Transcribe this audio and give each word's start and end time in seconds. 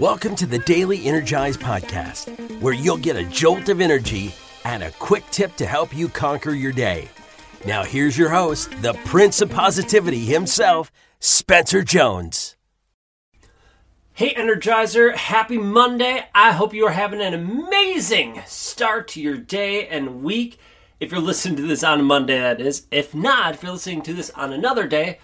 Welcome 0.00 0.34
to 0.36 0.46
the 0.46 0.60
Daily 0.60 1.04
Energize 1.04 1.58
Podcast, 1.58 2.62
where 2.62 2.72
you'll 2.72 2.96
get 2.96 3.16
a 3.16 3.24
jolt 3.24 3.68
of 3.68 3.82
energy 3.82 4.34
and 4.64 4.82
a 4.82 4.92
quick 4.92 5.24
tip 5.30 5.54
to 5.56 5.66
help 5.66 5.94
you 5.94 6.08
conquer 6.08 6.52
your 6.52 6.72
day. 6.72 7.10
Now, 7.66 7.84
here's 7.84 8.16
your 8.16 8.30
host, 8.30 8.70
the 8.80 8.94
Prince 9.04 9.42
of 9.42 9.50
Positivity 9.50 10.20
himself, 10.20 10.90
Spencer 11.18 11.82
Jones. 11.82 12.56
Hey, 14.14 14.32
Energizer, 14.32 15.14
happy 15.14 15.58
Monday. 15.58 16.24
I 16.34 16.52
hope 16.52 16.72
you 16.72 16.86
are 16.86 16.92
having 16.92 17.20
an 17.20 17.34
amazing 17.34 18.40
start 18.46 19.06
to 19.08 19.20
your 19.20 19.36
day 19.36 19.86
and 19.86 20.22
week. 20.22 20.58
If 20.98 21.12
you're 21.12 21.20
listening 21.20 21.56
to 21.56 21.66
this 21.66 21.84
on 21.84 22.00
a 22.00 22.04
Monday, 22.04 22.38
that 22.38 22.58
is. 22.58 22.86
If 22.90 23.14
not, 23.14 23.56
if 23.56 23.62
you're 23.62 23.72
listening 23.72 24.00
to 24.04 24.14
this 24.14 24.30
on 24.30 24.54
another 24.54 24.86
day, 24.86 25.18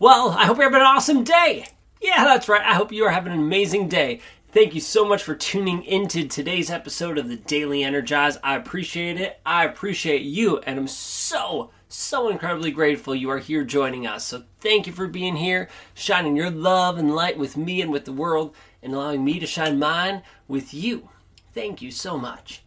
well, 0.00 0.30
I 0.30 0.46
hope 0.46 0.56
you're 0.56 0.64
having 0.64 0.80
an 0.80 0.86
awesome 0.86 1.22
day. 1.22 1.66
Yeah, 2.00 2.24
that's 2.24 2.48
right. 2.48 2.62
I 2.62 2.74
hope 2.74 2.92
you 2.92 3.04
are 3.04 3.10
having 3.10 3.32
an 3.32 3.40
amazing 3.40 3.88
day. 3.88 4.20
Thank 4.52 4.74
you 4.74 4.80
so 4.80 5.04
much 5.04 5.22
for 5.22 5.34
tuning 5.34 5.82
into 5.82 6.26
today's 6.26 6.70
episode 6.70 7.18
of 7.18 7.28
the 7.28 7.36
Daily 7.36 7.82
Energize. 7.82 8.38
I 8.42 8.54
appreciate 8.54 9.20
it. 9.20 9.40
I 9.44 9.64
appreciate 9.64 10.22
you, 10.22 10.58
and 10.58 10.78
I'm 10.78 10.88
so, 10.88 11.70
so 11.88 12.28
incredibly 12.28 12.70
grateful 12.70 13.14
you 13.14 13.30
are 13.30 13.38
here 13.38 13.64
joining 13.64 14.06
us. 14.06 14.24
So 14.24 14.44
thank 14.60 14.86
you 14.86 14.92
for 14.92 15.08
being 15.08 15.36
here, 15.36 15.68
shining 15.92 16.36
your 16.36 16.50
love 16.50 16.98
and 16.98 17.14
light 17.14 17.36
with 17.36 17.56
me 17.56 17.82
and 17.82 17.90
with 17.90 18.04
the 18.04 18.12
world, 18.12 18.54
and 18.82 18.94
allowing 18.94 19.24
me 19.24 19.40
to 19.40 19.46
shine 19.46 19.78
mine 19.78 20.22
with 20.46 20.72
you. 20.72 21.08
Thank 21.52 21.82
you 21.82 21.90
so 21.90 22.16
much. 22.16 22.62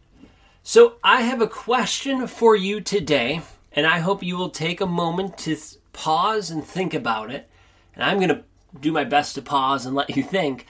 So 0.62 0.96
I 1.02 1.22
have 1.22 1.40
a 1.40 1.48
question 1.48 2.26
for 2.26 2.54
you 2.54 2.82
today, 2.82 3.40
and 3.72 3.86
I 3.86 4.00
hope 4.00 4.22
you 4.22 4.36
will 4.36 4.50
take 4.50 4.82
a 4.82 4.86
moment 4.86 5.38
to 5.38 5.56
pause 5.94 6.50
and 6.50 6.62
think 6.62 6.92
about 6.92 7.30
it. 7.30 7.48
And 7.94 8.04
I'm 8.04 8.18
going 8.18 8.28
to 8.28 8.44
do 8.80 8.92
my 8.92 9.04
best 9.04 9.34
to 9.34 9.42
pause 9.42 9.86
and 9.86 9.94
let 9.94 10.16
you 10.16 10.22
think 10.22 10.66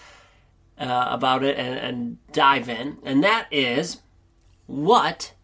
uh, 0.78 1.08
about 1.10 1.42
it 1.42 1.56
and, 1.58 1.78
and 1.78 2.18
dive 2.32 2.68
in. 2.68 2.98
And 3.04 3.22
that 3.22 3.46
is 3.50 4.02
what 4.66 5.34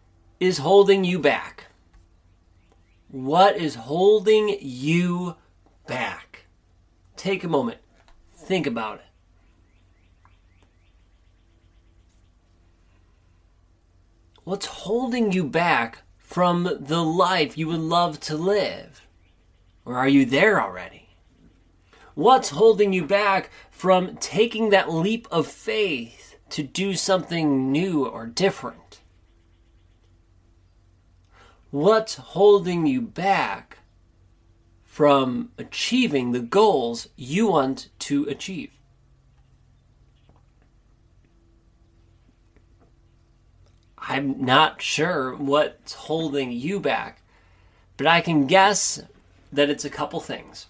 is 0.41 0.59
holding 0.59 1.05
you 1.05 1.19
back? 1.19 1.67
What 3.09 3.57
is 3.57 3.75
holding 3.75 4.57
you 4.61 5.37
back? 5.87 6.47
Take 7.17 7.43
a 7.45 7.49
moment, 7.49 7.79
think 8.35 8.67
about 8.67 8.99
it. 8.99 9.05
What's 14.45 14.67
holding 14.67 15.33
you 15.33 15.45
back 15.45 16.05
from 16.17 16.79
the 16.81 17.05
life 17.05 17.59
you 17.59 17.69
would 17.69 17.81
love 17.81 18.19
to 18.21 18.35
live? 18.35 19.07
Or 19.85 19.97
are 19.97 20.09
you 20.09 20.25
there 20.25 20.59
already? 20.59 20.98
What's 22.19 22.49
holding 22.49 22.93
you 22.93 23.05
back 23.05 23.49
from 23.71 24.17
taking 24.17 24.71
that 24.71 24.91
leap 24.91 25.29
of 25.31 25.47
faith 25.47 26.35
to 26.51 26.65
do 26.65 26.95
something 26.95 27.71
new 27.71 28.09
or 28.09 28.27
different? 28.27 29.03
What's 31.71 32.17
holding 32.17 32.89
you 32.89 33.01
back 33.01 33.79
from 34.85 35.53
achieving 35.59 36.33
the 36.33 36.41
goals 36.41 37.07
you 37.15 37.47
want 37.47 37.89
to 38.01 38.25
achieve? 38.25 38.73
I'm 43.97 44.45
not 44.45 44.83
sure 44.83 45.37
what's 45.37 45.95
holding 45.95 46.51
you 46.51 46.81
back, 46.81 47.23
but 47.97 48.09
I 48.09 48.21
can 48.21 48.49
guess 48.49 49.05
that 49.53 49.71
it's 49.71 49.85
a 49.85 49.89
couple 49.89 50.19
things. 50.19 50.67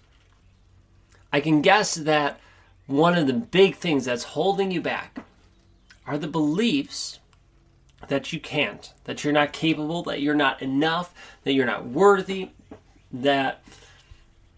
I 1.32 1.40
can 1.40 1.62
guess 1.62 1.94
that 1.94 2.40
one 2.86 3.16
of 3.16 3.26
the 3.26 3.34
big 3.34 3.76
things 3.76 4.06
that's 4.06 4.24
holding 4.24 4.70
you 4.70 4.80
back 4.80 5.24
are 6.06 6.18
the 6.18 6.26
beliefs 6.26 7.18
that 8.08 8.32
you 8.32 8.40
can't, 8.40 8.92
that 9.04 9.22
you're 9.22 9.32
not 9.32 9.52
capable, 9.52 10.02
that 10.04 10.22
you're 10.22 10.34
not 10.34 10.62
enough, 10.62 11.12
that 11.44 11.52
you're 11.52 11.66
not 11.66 11.86
worthy, 11.86 12.50
that, 13.12 13.62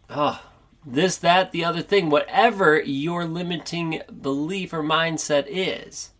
oh, 0.09 0.41
this, 0.87 1.17
that, 1.19 1.53
the 1.53 1.65
other 1.65 1.83
thing, 1.83 2.09
whatever 2.09 2.81
your 2.81 3.25
limiting 3.25 4.03
belief 4.21 4.73
or 4.73 4.83
mindset 4.83 5.47
is, 5.49 6.11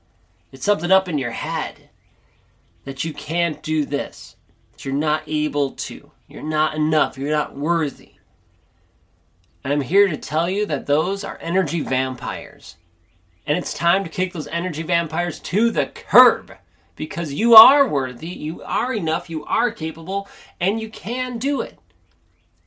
it's 0.51 0.65
something 0.65 0.91
up 0.91 1.09
in 1.09 1.19
your 1.19 1.31
head 1.31 1.91
that 2.85 3.05
you 3.05 3.13
can't 3.13 3.63
do 3.63 3.85
this, 3.85 4.37
that 4.73 4.85
you're 4.85 4.95
not 4.95 5.23
able 5.27 5.71
to, 5.71 6.11
you're 6.27 6.43
not 6.43 6.75
enough, 6.75 7.17
you're 7.17 7.31
not 7.31 7.57
worthy. 7.57 8.15
And 9.63 9.73
I'm 9.73 9.83
here 9.83 10.09
to 10.09 10.17
tell 10.17 10.49
you 10.49 10.65
that 10.67 10.87
those 10.87 11.23
are 11.25 11.39
energy 11.41 11.81
vampires. 11.81 12.77
And 13.47 13.59
it's 13.59 13.75
time 13.75 14.05
to 14.05 14.11
kick 14.11 14.33
those 14.33 14.47
energy 14.49 14.83
vampires 14.83 15.39
to 15.41 15.71
the 15.71 15.87
curb 15.87 16.55
because 16.97 17.33
you 17.33 17.55
are 17.55 17.87
worthy, 17.87 18.29
you 18.29 18.63
are 18.63 18.93
enough, 18.93 19.31
you 19.31 19.45
are 19.47 19.71
capable, 19.71 20.29
and 20.61 20.81
you 20.81 20.91
can 20.91 21.39
do 21.39 21.61
it. 21.61 21.79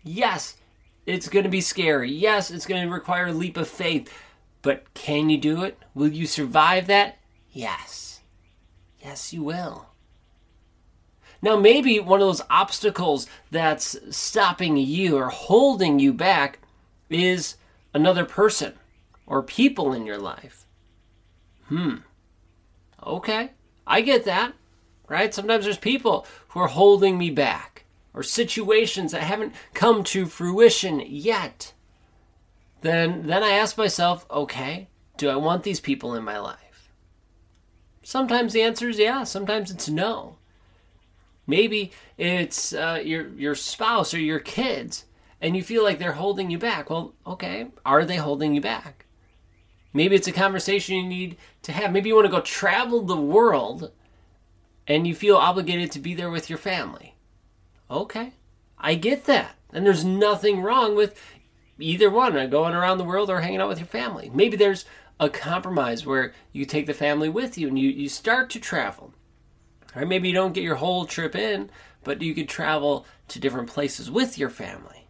Yes, 0.04 0.58
it's 1.06 1.30
going 1.30 1.44
to 1.44 1.50
be 1.50 1.62
scary. 1.62 2.12
Yes, 2.12 2.52
it's 2.52 2.66
going 2.66 2.84
to 2.84 2.94
require 2.94 3.28
a 3.28 3.34
leap 3.34 3.58
of 3.58 3.68
faith. 3.68 4.12
But 4.62 4.94
can 4.94 5.30
you 5.30 5.38
do 5.38 5.64
it? 5.64 5.78
Will 5.94 6.08
you 6.08 6.25
survive 6.25 6.88
that? 6.88 7.20
Yes. 7.52 8.22
Yes, 9.00 9.34
you 9.34 9.44
will. 9.44 9.88
Now, 11.42 11.58
maybe 11.58 12.00
one 12.00 12.22
of 12.22 12.28
those 12.28 12.42
obstacles 12.50 13.28
that's 13.52 13.98
stopping 14.16 14.78
you 14.78 15.18
or 15.18 15.28
holding 15.28 16.00
you 16.00 16.14
back 16.14 16.60
is 17.09 17.56
another 17.94 18.25
person 18.25 18.74
or 19.25 19.44
people 19.44 19.94
in 19.94 20.06
your 20.06 20.18
life. 20.18 20.66
Hmm. 21.68 21.97
Okay. 23.06 23.52
I 23.86 24.02
get 24.02 24.25
that. 24.25 24.53
Right? 25.08 25.34
Sometimes 25.34 25.66
there's 25.66 25.78
people 25.78 26.25
who 26.50 26.59
are 26.59 26.68
holding 26.68 27.18
me 27.18 27.30
back 27.30 27.86
or 28.13 28.24
situations 28.24 29.12
that 29.12 29.24
haven't 29.24 29.53
come 29.74 30.03
to 30.06 30.25
fruition 30.25 31.03
yet. 31.06 31.74
Then 32.81 33.28
then 33.28 33.44
I 33.44 33.52
ask 33.52 33.78
myself, 33.78 34.25
okay, 34.30 34.88
do 35.18 35.30
I 35.30 35.36
want 35.36 35.63
these 35.63 35.80
people 35.80 36.16
in 36.16 36.24
my 36.24 36.40
life? 36.40 36.92
Sometimes 38.03 38.53
the 38.53 38.62
answer 38.62 38.90
is 38.90 39.00
yeah, 39.00 39.24
sometimes 39.24 39.72
it's 39.72 39.90
no. 39.90 40.38
Maybe 41.47 41.92
it's 42.18 42.74
uh, 42.74 43.02
your 43.03 43.28
your 43.30 43.56
spouse 43.56 44.13
or 44.13 44.19
your 44.19 44.40
kids, 44.40 45.06
and 45.44 45.56
you 45.56 45.62
feel 45.62 45.84
like 45.84 46.00
they're 46.00 46.14
holding 46.14 46.50
you 46.50 46.58
back. 46.58 46.90
Well, 46.90 47.14
okay, 47.28 47.68
are 47.86 48.06
they 48.06 48.16
holding 48.16 48.56
you 48.56 48.62
back? 48.62 49.06
Maybe 49.94 50.16
it's 50.16 50.28
a 50.28 50.31
conversation 50.31 50.96
you 50.96 51.04
need 51.04 51.38
to 51.62 51.72
have. 51.72 51.92
Maybe 51.92 52.09
you 52.09 52.16
want 52.16 52.26
to 52.26 52.31
go 52.31 52.42
travel 52.42 53.02
the 53.02 53.18
world, 53.18 53.92
and 54.88 55.06
you 55.06 55.14
feel 55.14 55.36
obligated 55.36 55.92
to 55.92 56.00
be 56.00 56.16
there 56.16 56.31
with 56.31 56.50
your 56.50 56.58
family. 56.58 57.16
Okay, 57.92 58.34
I 58.80 58.96
get 58.96 59.26
that, 59.26 59.56
and 59.72 59.86
there's 59.86 60.04
nothing 60.04 60.62
wrong 60.62 60.96
with 60.96 61.20
either 61.78 62.10
one, 62.10 62.36
uh, 62.36 62.48
going 62.48 62.74
around 62.74 62.98
the 62.98 63.04
world 63.04 63.30
or 63.30 63.42
hanging 63.42 63.60
out 63.60 63.70
with 63.70 63.80
your 63.80 63.88
family. 63.88 64.31
Maybe 64.34 64.58
there's 64.58 64.86
a 65.20 65.30
compromise 65.30 66.06
where 66.06 66.34
you 66.52 66.66
take 66.66 66.88
the 66.88 66.94
family 66.94 67.30
with 67.30 67.58
you 67.58 67.68
and 67.68 67.78
you, 67.78 67.90
you 67.90 68.10
start 68.10 68.50
to 68.52 68.60
travel 68.60 69.14
or 69.96 70.06
maybe 70.06 70.28
you 70.28 70.34
don't 70.34 70.54
get 70.54 70.64
your 70.64 70.75
whole 70.75 71.06
trip 71.06 71.36
in, 71.36 71.70
but 72.04 72.22
you 72.22 72.34
could 72.34 72.50
travel 72.50 73.06
to 73.28 73.40
different 73.40 73.70
places 73.70 74.10
with 74.10 74.38
your 74.38 74.50
family. 74.50 75.08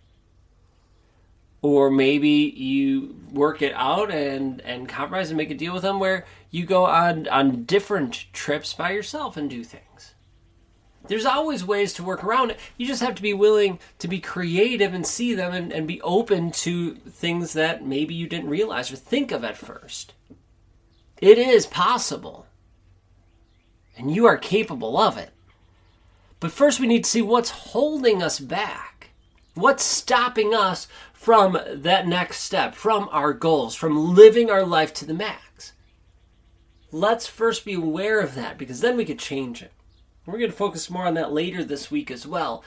Or 1.64 1.90
maybe 1.90 2.30
you 2.30 3.16
work 3.32 3.64
it 3.64 3.74
out 3.74 4.12
and, 4.12 4.62
and 4.62 4.88
compromise 4.88 5.32
and 5.32 5.38
make 5.38 5.50
a 5.50 5.56
deal 5.56 5.74
with 5.74 5.82
them 5.82 6.00
where 6.00 6.26
you 6.52 6.66
go 6.66 6.86
on, 6.86 7.28
on 7.30 7.64
different 7.64 8.26
trips 8.34 8.74
by 8.74 8.92
yourself 8.92 9.36
and 9.36 9.50
do 9.50 9.64
things. 9.64 10.14
There's 11.08 11.26
always 11.26 11.66
ways 11.66 11.94
to 11.94 12.04
work 12.04 12.24
around 12.24 12.52
it. 12.52 12.60
You 12.78 12.86
just 12.86 13.02
have 13.02 13.16
to 13.16 13.22
be 13.22 13.34
willing 13.34 13.80
to 13.98 14.08
be 14.08 14.20
creative 14.20 14.94
and 14.94 15.08
see 15.08 15.34
them 15.34 15.52
and, 15.52 15.74
and 15.74 15.88
be 15.88 16.00
open 16.02 16.52
to 16.52 16.94
things 16.96 17.54
that 17.54 17.84
maybe 17.84 18.14
you 18.14 18.28
didn't 18.28 18.50
realize 18.50 18.92
or 18.92 18.96
think 18.98 19.32
of 19.32 19.44
at 19.44 19.58
first. 19.58 20.14
It 21.20 21.40
is 21.40 21.66
possible 21.66 22.46
and 23.98 24.14
you 24.14 24.26
are 24.26 24.38
capable 24.38 24.98
of 24.98 25.18
it. 25.18 25.30
But 26.40 26.52
first, 26.52 26.80
we 26.80 26.88
need 26.88 27.06
to 27.06 27.10
see 27.10 27.22
what's 27.22 27.50
holding 27.50 28.22
us 28.22 28.40
back. 28.40 28.93
What's 29.54 29.84
stopping 29.84 30.54
us 30.54 30.88
from 31.14 31.58
that 31.68 32.08
next 32.08 32.40
step, 32.40 32.76
from 32.76 33.08
our 33.12 33.34
goals, 33.34 33.76
from 33.76 34.16
living 34.16 34.50
our 34.50 34.66
life 34.66 34.94
to 34.96 35.06
the 35.06 35.14
max? 35.14 35.74
Let's 36.92 37.28
first 37.28 37.66
be 37.66 37.74
aware 37.74 38.20
of 38.20 38.36
that 38.36 38.58
because 38.58 38.82
then 38.82 38.98
we 38.98 39.06
could 39.06 39.20
change 39.20 39.62
it. 39.62 39.72
We're 40.26 40.40
going 40.40 40.52
to 40.52 40.58
focus 40.58 40.90
more 40.90 41.06
on 41.06 41.16
that 41.16 41.34
later 41.34 41.64
this 41.64 41.92
week 41.92 42.10
as 42.10 42.26
well. 42.26 42.64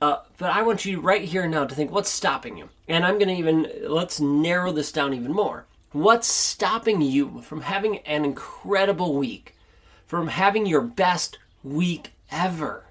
Uh, 0.00 0.18
but 0.36 0.50
I 0.50 0.62
want 0.62 0.84
you 0.84 1.00
right 1.00 1.22
here 1.22 1.46
now 1.46 1.64
to 1.64 1.74
think 1.74 1.90
what's 1.90 2.10
stopping 2.10 2.56
you. 2.56 2.68
And 2.88 3.04
I'm 3.04 3.18
going 3.18 3.28
to 3.28 3.34
even, 3.34 3.70
let's 3.88 4.20
narrow 4.20 4.72
this 4.72 4.92
down 4.92 5.14
even 5.14 5.32
more. 5.32 5.66
What's 5.92 6.26
stopping 6.26 7.02
you 7.02 7.40
from 7.42 7.62
having 7.62 7.98
an 7.98 8.24
incredible 8.24 9.16
week? 9.16 9.54
from 10.12 10.28
having 10.28 10.66
your 10.66 10.82
best 10.82 11.38
week 11.62 12.12
ever. 12.30 12.84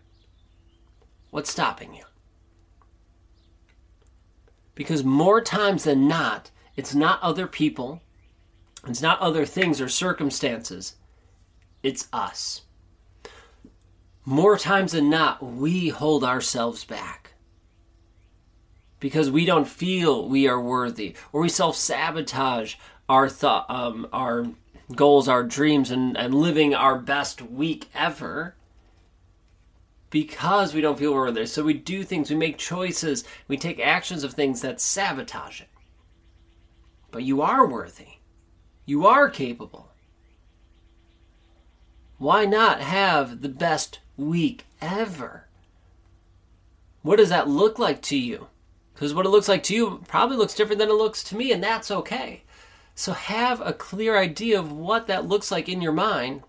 What's 1.30 1.52
stopping 1.52 1.94
you? 1.94 2.04
Because 4.82 5.04
more 5.04 5.42
times 5.42 5.84
than 5.84 6.08
not, 6.08 6.50
it's 6.76 6.96
not 6.96 7.22
other 7.22 7.46
people, 7.46 8.02
It's 8.88 9.00
not 9.00 9.20
other 9.20 9.46
things 9.46 9.80
or 9.80 9.88
circumstances, 9.88 10.96
it's 11.84 12.08
us. 12.12 12.64
More 14.26 14.58
times 14.58 14.94
than 14.94 15.08
not, 15.08 15.44
we 15.44 15.90
hold 15.90 16.24
ourselves 16.24 16.84
back 16.84 17.34
because 19.00 19.30
we 19.30 19.46
don't 19.46 19.68
feel 19.68 20.28
we 20.28 20.48
are 20.48 20.60
worthy, 20.60 21.14
or 21.32 21.42
we 21.42 21.50
self 21.50 21.76
sabotage 21.76 22.74
our 23.08 23.30
thought, 23.30 23.70
um, 23.70 24.08
our 24.12 24.48
goals, 24.96 25.28
our 25.28 25.44
dreams, 25.44 25.92
and, 25.92 26.18
and 26.18 26.34
living 26.34 26.74
our 26.74 26.98
best 26.98 27.40
week 27.40 27.88
ever 27.94 28.56
because 30.12 30.74
we 30.74 30.82
don't 30.82 31.00
feel 31.00 31.14
we're 31.14 31.22
worthy. 31.22 31.48
So 31.48 31.64
we 31.64 31.74
do 31.74 32.04
things, 32.04 32.30
we 32.30 32.36
make 32.36 32.60
choices, 32.60 33.24
we 33.48 33.58
take 33.58 33.80
actions 33.80 34.24
of 34.24 34.34
things 34.34 34.62
that 34.62 34.80
sabotage 34.80 35.62
it. 35.62 35.70
But 37.10 37.24
you 37.24 37.42
are 37.42 37.66
worthy. 37.66 38.20
You 38.86 39.08
are 39.08 39.30
capable. 39.30 39.92
Why 42.20 42.46
not 42.46 42.82
have 42.82 43.42
the 43.42 43.50
best 43.50 44.00
week 44.16 44.66
ever? 44.80 45.48
What 47.02 47.18
does 47.18 47.30
that 47.30 47.48
look 47.48 47.80
like 47.80 48.02
to 48.04 48.18
you? 48.18 48.48
Because 48.94 49.14
what 49.14 49.26
it 49.26 49.30
looks 49.30 49.48
like 49.48 49.64
to 49.64 49.76
you 49.76 50.04
probably 50.08 50.38
looks 50.38 50.54
different 50.54 50.78
than 50.78 50.90
it 50.90 50.94
looks 50.94 51.24
to 51.24 51.36
me, 51.36 51.52
and 51.52 51.64
that's 51.64 51.90
okay. 51.90 52.44
So 52.94 53.14
have 53.14 53.62
a 53.62 53.74
clear 53.74 54.18
idea 54.18 54.60
of 54.60 54.72
what 54.72 55.08
that 55.08 55.26
looks 55.26 55.52
like 55.52 55.68
in 55.68 55.82
your 55.82 55.94
mind, 55.94 56.44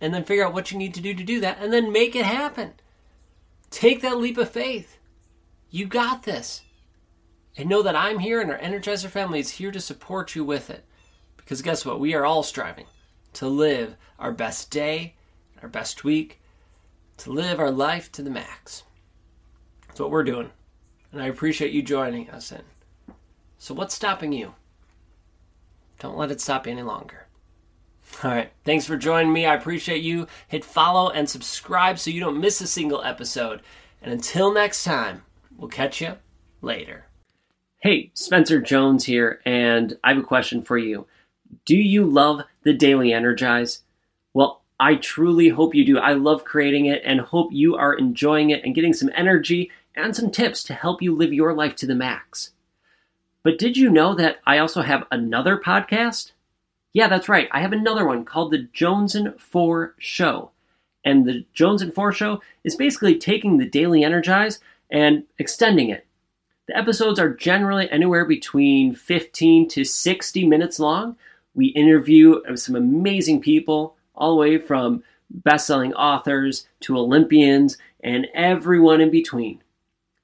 and 0.00 0.14
then 0.14 0.24
figure 0.24 0.46
out 0.46 0.54
what 0.54 0.70
you 0.70 0.78
need 0.78 0.94
to 0.94 1.00
do 1.00 1.14
to 1.14 1.24
do 1.24 1.40
that, 1.40 1.58
and 1.60 1.72
then 1.72 1.92
make 1.92 2.14
it 2.14 2.24
happen. 2.24 2.74
Take 3.70 4.00
that 4.02 4.18
leap 4.18 4.38
of 4.38 4.50
faith. 4.50 4.98
You 5.70 5.86
got 5.86 6.22
this. 6.22 6.62
And 7.56 7.68
know 7.68 7.82
that 7.82 7.96
I'm 7.96 8.20
here 8.20 8.40
and 8.40 8.50
our 8.50 8.58
Energizer 8.58 9.08
family 9.08 9.40
is 9.40 9.50
here 9.50 9.72
to 9.72 9.80
support 9.80 10.36
you 10.36 10.44
with 10.44 10.70
it. 10.70 10.84
Because 11.36 11.62
guess 11.62 11.84
what? 11.84 11.98
We 11.98 12.14
are 12.14 12.24
all 12.24 12.42
striving 12.42 12.86
to 13.34 13.48
live 13.48 13.96
our 14.18 14.32
best 14.32 14.70
day, 14.70 15.14
our 15.62 15.68
best 15.68 16.04
week, 16.04 16.40
to 17.18 17.32
live 17.32 17.58
our 17.58 17.70
life 17.70 18.12
to 18.12 18.22
the 18.22 18.30
max. 18.30 18.84
That's 19.88 20.00
what 20.00 20.10
we're 20.10 20.24
doing. 20.24 20.50
And 21.10 21.20
I 21.20 21.26
appreciate 21.26 21.72
you 21.72 21.82
joining 21.82 22.30
us 22.30 22.52
in. 22.52 22.62
So, 23.58 23.74
what's 23.74 23.94
stopping 23.94 24.32
you? 24.32 24.54
Don't 25.98 26.16
let 26.16 26.30
it 26.30 26.40
stop 26.40 26.66
you 26.66 26.72
any 26.72 26.82
longer. 26.82 27.27
All 28.22 28.30
right. 28.30 28.52
Thanks 28.64 28.84
for 28.84 28.96
joining 28.96 29.32
me. 29.32 29.46
I 29.46 29.54
appreciate 29.54 30.02
you. 30.02 30.26
Hit 30.48 30.64
follow 30.64 31.10
and 31.10 31.28
subscribe 31.28 31.98
so 31.98 32.10
you 32.10 32.20
don't 32.20 32.40
miss 32.40 32.60
a 32.60 32.66
single 32.66 33.02
episode. 33.02 33.62
And 34.02 34.12
until 34.12 34.52
next 34.52 34.84
time, 34.84 35.22
we'll 35.56 35.68
catch 35.68 36.00
you 36.00 36.16
later. 36.60 37.06
Hey, 37.80 38.10
Spencer 38.14 38.60
Jones 38.60 39.04
here, 39.04 39.40
and 39.44 39.96
I 40.02 40.08
have 40.08 40.18
a 40.18 40.26
question 40.26 40.62
for 40.62 40.76
you. 40.76 41.06
Do 41.64 41.76
you 41.76 42.04
love 42.04 42.42
the 42.64 42.72
Daily 42.72 43.12
Energize? 43.12 43.82
Well, 44.34 44.62
I 44.80 44.96
truly 44.96 45.48
hope 45.48 45.74
you 45.74 45.84
do. 45.84 45.98
I 45.98 46.12
love 46.12 46.44
creating 46.44 46.86
it 46.86 47.02
and 47.04 47.20
hope 47.20 47.50
you 47.52 47.76
are 47.76 47.94
enjoying 47.94 48.50
it 48.50 48.64
and 48.64 48.74
getting 48.74 48.92
some 48.92 49.10
energy 49.14 49.70
and 49.94 50.14
some 50.14 50.30
tips 50.30 50.62
to 50.64 50.74
help 50.74 51.02
you 51.02 51.14
live 51.14 51.32
your 51.32 51.54
life 51.54 51.76
to 51.76 51.86
the 51.86 51.94
max. 51.94 52.50
But 53.42 53.58
did 53.58 53.76
you 53.76 53.90
know 53.90 54.14
that 54.14 54.38
I 54.46 54.58
also 54.58 54.82
have 54.82 55.04
another 55.10 55.56
podcast? 55.56 56.32
Yeah, 56.98 57.06
that's 57.06 57.28
right. 57.28 57.48
I 57.52 57.60
have 57.60 57.72
another 57.72 58.04
one 58.04 58.24
called 58.24 58.50
The 58.50 58.66
Jones 58.72 59.14
and 59.14 59.40
4 59.40 59.94
Show. 59.98 60.50
And 61.04 61.24
The 61.24 61.46
Jones 61.52 61.80
and 61.80 61.94
4 61.94 62.12
Show 62.12 62.42
is 62.64 62.74
basically 62.74 63.16
taking 63.16 63.56
the 63.56 63.68
Daily 63.68 64.02
Energize 64.02 64.58
and 64.90 65.22
extending 65.38 65.90
it. 65.90 66.08
The 66.66 66.76
episodes 66.76 67.20
are 67.20 67.32
generally 67.32 67.88
anywhere 67.88 68.24
between 68.24 68.96
15 68.96 69.68
to 69.68 69.84
60 69.84 70.44
minutes 70.48 70.80
long. 70.80 71.16
We 71.54 71.66
interview 71.66 72.40
some 72.56 72.74
amazing 72.74 73.42
people, 73.42 73.94
all 74.16 74.30
the 74.30 74.40
way 74.40 74.58
from 74.58 75.04
best 75.30 75.68
selling 75.68 75.94
authors 75.94 76.66
to 76.80 76.98
Olympians 76.98 77.78
and 78.02 78.26
everyone 78.34 79.00
in 79.00 79.12
between. 79.12 79.62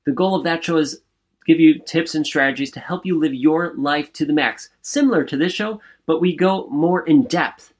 The 0.06 0.12
goal 0.12 0.34
of 0.34 0.42
that 0.42 0.64
show 0.64 0.78
is 0.78 1.02
give 1.46 1.60
you 1.60 1.78
tips 1.78 2.14
and 2.14 2.26
strategies 2.26 2.70
to 2.72 2.80
help 2.80 3.04
you 3.04 3.18
live 3.18 3.34
your 3.34 3.74
life 3.74 4.12
to 4.14 4.24
the 4.24 4.32
max, 4.32 4.70
similar 4.82 5.24
to 5.24 5.36
this 5.36 5.52
show, 5.52 5.80
but 6.06 6.20
we 6.20 6.34
go 6.34 6.66
more 6.68 7.06
in 7.06 7.24
depth. 7.24 7.72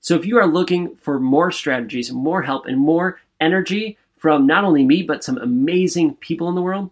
So 0.00 0.14
if 0.16 0.26
you 0.26 0.38
are 0.38 0.46
looking 0.46 0.96
for 0.96 1.18
more 1.18 1.50
strategies, 1.50 2.12
more 2.12 2.42
help, 2.42 2.66
and 2.66 2.78
more 2.78 3.20
energy 3.40 3.96
from 4.18 4.46
not 4.46 4.64
only 4.64 4.84
me, 4.84 5.02
but 5.02 5.24
some 5.24 5.38
amazing 5.38 6.14
people 6.16 6.48
in 6.48 6.54
the 6.54 6.62
world, 6.62 6.90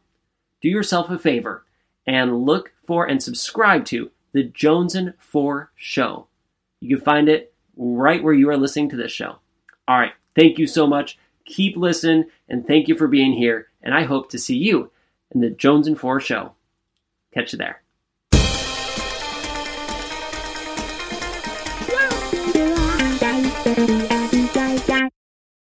do 0.60 0.68
yourself 0.68 1.10
a 1.10 1.18
favor 1.18 1.64
and 2.06 2.44
look 2.44 2.72
for 2.86 3.06
and 3.06 3.22
subscribe 3.22 3.84
to 3.86 4.10
the 4.32 4.44
Jones 4.44 4.94
and 4.94 5.14
4 5.18 5.70
Show. 5.76 6.26
You 6.80 6.96
can 6.96 7.04
find 7.04 7.28
it 7.28 7.52
right 7.76 8.22
where 8.22 8.34
you 8.34 8.48
are 8.50 8.56
listening 8.56 8.88
to 8.90 8.96
this 8.96 9.12
show. 9.12 9.36
All 9.88 9.98
right, 9.98 10.12
thank 10.34 10.58
you 10.58 10.66
so 10.66 10.86
much. 10.86 11.18
Keep 11.44 11.76
listening, 11.76 12.26
and 12.48 12.66
thank 12.66 12.88
you 12.88 12.96
for 12.96 13.08
being 13.08 13.32
here. 13.32 13.68
And 13.82 13.94
I 13.94 14.04
hope 14.04 14.30
to 14.30 14.38
see 14.38 14.56
you 14.56 14.90
in 15.34 15.40
the 15.40 15.50
Jones 15.50 15.86
and 15.86 15.98
4 15.98 16.20
Show. 16.20 16.52
Catch 17.34 17.52
you 17.52 17.58
there. 17.58 17.81